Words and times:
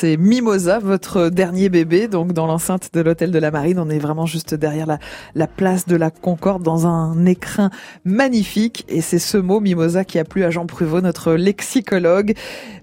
c'est 0.00 0.16
Mimosa, 0.16 0.78
votre 0.78 1.28
dernier 1.28 1.68
bébé, 1.68 2.06
donc 2.06 2.32
dans 2.32 2.46
l'enceinte 2.46 2.90
de 2.94 3.00
l'hôtel 3.00 3.32
de 3.32 3.38
la 3.40 3.50
Marine. 3.50 3.80
On 3.80 3.90
est 3.90 3.98
vraiment 3.98 4.26
juste 4.26 4.54
derrière 4.54 4.86
la, 4.86 5.00
la 5.34 5.48
place 5.48 5.88
de 5.88 5.96
la 5.96 6.12
Concorde 6.12 6.62
dans 6.62 6.86
un 6.86 7.26
écrin 7.26 7.70
magnifique. 8.04 8.84
Et 8.88 9.00
c'est 9.00 9.18
ce 9.18 9.36
mot 9.36 9.58
Mimosa 9.58 10.04
qui 10.04 10.20
a 10.20 10.24
plu 10.24 10.44
à 10.44 10.50
Jean 10.50 10.66
Pruvot, 10.66 11.00
notre 11.00 11.32
lexicologue. 11.32 12.34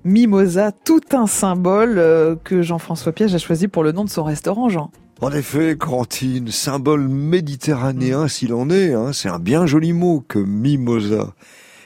Mimosa, 0.04 0.74
tout 0.74 1.00
un 1.14 1.26
symbole 1.26 2.00
euh, 2.00 2.36
que 2.44 2.62
Jean-François 2.62 3.14
Piège 3.14 3.34
a 3.34 3.38
choisi 3.38 3.70
pour 3.70 3.84
le 3.84 3.94
nom 3.94 4.04
de 4.04 4.10
son 4.10 4.26
restaurant, 4.26 4.68
Jean. 4.68 4.92
En 5.22 5.32
effet, 5.32 5.78
Crantine, 5.80 6.52
symbole 6.52 7.08
méditerranéen 7.08 8.28
s'il 8.28 8.54
en 8.54 8.70
est, 8.70 8.92
hein, 8.92 9.14
c'est 9.14 9.30
un 9.30 9.40
bien 9.40 9.66
joli 9.66 9.94
mot 9.94 10.22
que 10.28 10.40
mimosa. 10.40 11.34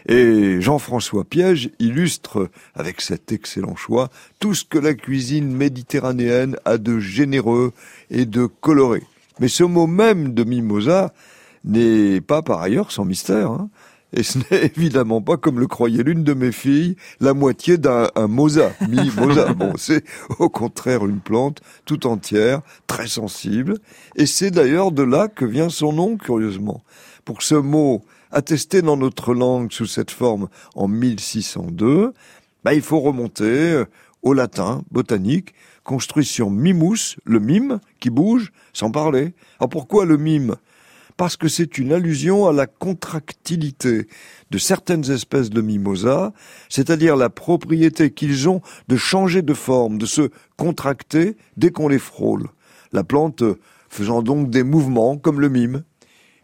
Et 0.07 0.61
Jean-François 0.61 1.23
Piège 1.23 1.71
illustre, 1.79 2.49
avec 2.75 3.01
cet 3.01 3.31
excellent 3.31 3.75
choix, 3.75 4.09
tout 4.39 4.53
ce 4.53 4.63
que 4.63 4.77
la 4.77 4.93
cuisine 4.93 5.55
méditerranéenne 5.55 6.55
a 6.65 6.77
de 6.77 6.99
généreux 6.99 7.73
et 8.09 8.25
de 8.25 8.45
coloré. 8.45 9.03
Mais 9.39 9.47
ce 9.47 9.63
mot 9.63 9.87
même 9.87 10.33
de 10.33 10.43
mimosa 10.43 11.13
n'est 11.63 12.21
pas 12.21 12.41
par 12.41 12.61
ailleurs 12.61 12.91
sans 12.91 13.05
mystère. 13.05 13.51
Hein. 13.51 13.69
Et 14.13 14.23
ce 14.23 14.39
n'est 14.39 14.65
évidemment 14.77 15.21
pas, 15.21 15.37
comme 15.37 15.59
le 15.59 15.67
croyait 15.67 16.03
l'une 16.03 16.23
de 16.23 16.33
mes 16.33 16.51
filles, 16.51 16.95
la 17.19 17.33
moitié 17.33 17.77
d'un 17.77 18.09
mosa, 18.27 18.71
mimosa. 18.87 19.53
Bon, 19.59 19.73
c'est 19.77 20.03
au 20.39 20.49
contraire 20.49 21.05
une 21.05 21.19
plante 21.19 21.61
tout 21.85 22.07
entière, 22.07 22.61
très 22.87 23.07
sensible. 23.07 23.77
Et 24.15 24.25
c'est 24.25 24.51
d'ailleurs 24.51 24.91
de 24.91 25.03
là 25.03 25.27
que 25.27 25.45
vient 25.45 25.69
son 25.69 25.93
nom, 25.93 26.17
curieusement. 26.17 26.81
Pour 27.25 27.41
ce 27.43 27.55
mot 27.55 28.01
attesté 28.31 28.81
dans 28.81 28.97
notre 28.97 29.33
langue 29.33 29.71
sous 29.71 29.85
cette 29.85 30.11
forme 30.11 30.49
en 30.75 30.87
1602, 30.87 32.13
bah, 32.63 32.73
il 32.73 32.81
faut 32.81 32.99
remonter 32.99 33.43
euh, 33.43 33.85
au 34.21 34.33
latin 34.33 34.83
botanique, 34.91 35.53
construit 35.83 36.25
sur 36.25 36.49
mimus, 36.49 37.17
le 37.23 37.39
mime, 37.39 37.79
qui 37.99 38.09
bouge, 38.09 38.51
sans 38.73 38.91
parler. 38.91 39.33
Alors 39.59 39.69
pourquoi 39.69 40.05
le 40.05 40.17
mime? 40.17 40.55
Parce 41.17 41.35
que 41.35 41.47
c'est 41.47 41.77
une 41.77 41.91
allusion 41.91 42.47
à 42.47 42.53
la 42.53 42.65
contractilité 42.67 44.07
de 44.51 44.57
certaines 44.57 45.09
espèces 45.11 45.49
de 45.49 45.61
mimosa, 45.61 46.31
c'est-à-dire 46.69 47.17
la 47.17 47.29
propriété 47.29 48.11
qu'ils 48.11 48.47
ont 48.47 48.61
de 48.87 48.95
changer 48.95 49.41
de 49.41 49.53
forme, 49.53 49.97
de 49.97 50.05
se 50.05 50.29
contracter 50.55 51.35
dès 51.57 51.71
qu'on 51.71 51.89
les 51.89 51.99
frôle. 51.99 52.47
La 52.93 53.03
plante 53.03 53.43
faisant 53.89 54.21
donc 54.21 54.49
des 54.49 54.63
mouvements 54.63 55.17
comme 55.17 55.41
le 55.41 55.49
mime. 55.49 55.83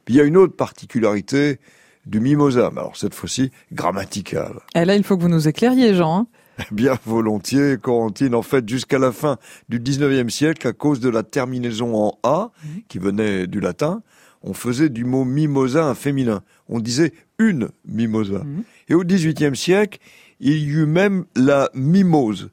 Puis 0.03 0.15
il 0.15 0.17
y 0.17 0.21
a 0.21 0.25
une 0.25 0.37
autre 0.37 0.55
particularité 0.55 1.59
du 2.05 2.19
mimosa, 2.19 2.69
mais 2.73 2.81
alors 2.81 2.97
cette 2.97 3.13
fois-ci 3.13 3.51
grammaticale. 3.71 4.59
Et 4.75 4.85
là, 4.85 4.95
il 4.95 5.03
faut 5.03 5.17
que 5.17 5.21
vous 5.21 5.29
nous 5.29 5.47
éclairiez, 5.47 5.93
Jean. 5.93 6.19
Hein 6.19 6.27
Bien 6.71 6.97
volontiers, 7.05 7.77
Corentine. 7.81 8.35
En 8.35 8.41
fait, 8.41 8.67
jusqu'à 8.67 8.99
la 8.99 9.11
fin 9.11 9.37
du 9.69 9.79
19e 9.79 10.29
siècle, 10.29 10.67
à 10.67 10.73
cause 10.73 10.99
de 10.99 11.09
la 11.09 11.23
terminaison 11.23 11.95
en 11.95 12.19
A, 12.23 12.51
mhm. 12.63 12.81
qui 12.87 12.99
venait 12.99 13.47
du 13.47 13.59
latin, 13.59 14.01
on 14.41 14.53
faisait 14.53 14.89
du 14.89 15.05
mot 15.05 15.25
mimosa 15.25 15.85
un 15.85 15.95
féminin. 15.95 16.41
On 16.69 16.79
disait 16.79 17.13
une 17.39 17.69
mimosa. 17.85 18.43
Mhm. 18.43 18.63
Et 18.89 18.93
au 18.93 19.03
18e 19.03 19.55
siècle, 19.55 19.99
il 20.39 20.57
y 20.57 20.67
eut 20.67 20.85
même 20.85 21.25
la 21.35 21.69
mimose. 21.73 22.51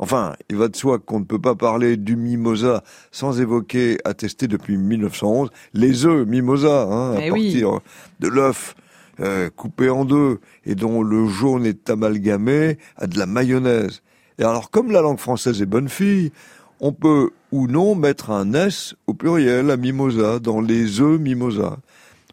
Enfin, 0.00 0.34
il 0.50 0.56
va 0.56 0.66
de 0.66 0.74
soi 0.74 0.98
qu'on 0.98 1.20
ne 1.20 1.24
peut 1.24 1.40
pas 1.40 1.54
parler 1.54 1.96
du 1.96 2.16
mimosa 2.16 2.82
sans 3.12 3.40
évoquer, 3.40 3.98
attesté 4.04 4.48
depuis 4.48 4.76
1911, 4.76 5.50
les 5.72 6.04
œufs 6.04 6.26
mimosa, 6.26 6.82
hein, 6.82 7.12
à 7.12 7.24
eh 7.24 7.28
partir 7.28 7.78
de 8.18 8.26
l'œuf 8.26 8.74
euh, 9.20 9.50
coupé 9.50 9.88
en 9.88 10.04
deux 10.04 10.40
et 10.64 10.74
dont 10.74 11.02
le 11.02 11.28
jaune 11.28 11.66
est 11.66 11.90
amalgamé 11.90 12.78
à 12.96 13.06
de 13.06 13.18
la 13.18 13.26
mayonnaise. 13.26 14.02
Et 14.38 14.42
alors, 14.42 14.70
comme 14.70 14.90
la 14.90 15.00
langue 15.00 15.18
française 15.18 15.62
est 15.62 15.66
bonne 15.66 15.88
fille, 15.88 16.32
on 16.80 16.92
peut 16.92 17.30
ou 17.52 17.66
non 17.68 17.94
mettre 17.94 18.30
un 18.30 18.52
S 18.52 18.94
au 19.06 19.14
pluriel 19.14 19.70
à 19.70 19.76
mimosa 19.76 20.38
dans 20.40 20.60
les 20.60 21.00
œufs 21.00 21.20
mimosa. 21.20 21.78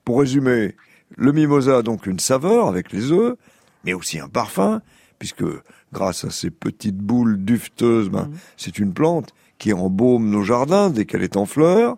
Pour 0.03 0.19
résumer, 0.19 0.75
le 1.15 1.31
mimosa 1.31 1.77
a 1.77 1.81
donc 1.83 2.07
une 2.07 2.19
saveur 2.19 2.67
avec 2.67 2.91
les 2.91 3.11
œufs, 3.11 3.35
mais 3.83 3.93
aussi 3.93 4.19
un 4.19 4.27
parfum, 4.27 4.81
puisque 5.19 5.45
grâce 5.93 6.25
à 6.25 6.31
ces 6.31 6.49
petites 6.49 6.97
boules 6.97 7.43
dufteuses, 7.43 8.09
ben, 8.09 8.23
mmh. 8.23 8.33
c'est 8.57 8.79
une 8.79 8.93
plante 8.93 9.33
qui 9.59 9.73
embaume 9.73 10.29
nos 10.29 10.41
jardins 10.41 10.89
dès 10.89 11.05
qu'elle 11.05 11.23
est 11.23 11.37
en 11.37 11.45
fleurs. 11.45 11.97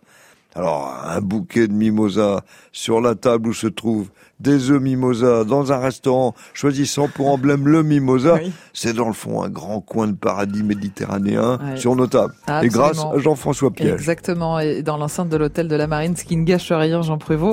Alors, 0.55 0.93
un 1.05 1.21
bouquet 1.21 1.67
de 1.67 1.73
mimosa 1.73 2.41
sur 2.71 3.01
la 3.01 3.15
table 3.15 3.49
où 3.49 3.53
se 3.53 3.67
trouvent 3.67 4.09
des 4.39 4.69
œufs 4.71 4.81
mimosa 4.81 5.45
dans 5.45 5.71
un 5.71 5.77
restaurant 5.77 6.35
choisissant 6.53 7.07
pour 7.07 7.31
emblème 7.31 7.67
le 7.67 7.81
mimosa, 7.81 8.39
c'est 8.73 8.93
dans 8.93 9.07
le 9.07 9.13
fond 9.13 9.41
un 9.41 9.49
grand 9.49 9.79
coin 9.79 10.07
de 10.07 10.13
paradis 10.13 10.63
méditerranéen 10.63 11.59
sur 11.75 11.95
nos 11.95 12.07
tables. 12.07 12.33
Et 12.61 12.67
grâce 12.67 12.99
à 12.99 13.17
Jean-François 13.17 13.71
Pierre. 13.71 13.93
Exactement. 13.93 14.59
Et 14.59 14.83
dans 14.83 14.97
l'enceinte 14.97 15.29
de 15.29 15.37
l'hôtel 15.37 15.67
de 15.67 15.75
la 15.75 15.87
Marine, 15.87 16.15
ce 16.15 16.25
qui 16.25 16.35
ne 16.35 16.43
gâche 16.43 16.71
rien, 16.71 17.01
Jean 17.01 17.17
Prévost. 17.17 17.51